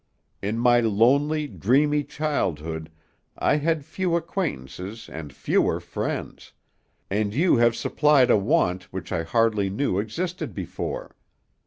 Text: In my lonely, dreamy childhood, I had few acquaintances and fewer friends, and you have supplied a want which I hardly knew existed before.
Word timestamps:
In 0.41 0.57
my 0.57 0.79
lonely, 0.79 1.45
dreamy 1.45 2.03
childhood, 2.03 2.89
I 3.37 3.57
had 3.57 3.85
few 3.85 4.15
acquaintances 4.15 5.07
and 5.07 5.31
fewer 5.31 5.79
friends, 5.79 6.53
and 7.11 7.35
you 7.35 7.57
have 7.57 7.75
supplied 7.75 8.31
a 8.31 8.35
want 8.39 8.85
which 8.91 9.11
I 9.11 9.21
hardly 9.21 9.69
knew 9.69 9.99
existed 9.99 10.55
before. 10.55 11.15